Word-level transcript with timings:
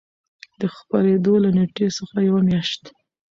د 0.59 0.61
خپرېدو 0.75 1.33
له 1.43 1.49
نېټې 1.57 1.87
څخـه 1.97 2.19
یـوه 2.27 2.41
میاشـت 2.47 2.83